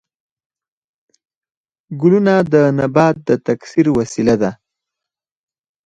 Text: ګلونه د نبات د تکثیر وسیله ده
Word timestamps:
ګلونه 1.99 2.33
د 2.53 2.55
نبات 2.77 3.15
د 3.27 3.29
تکثیر 3.47 3.87
وسیله 3.97 4.35
ده 4.41 4.51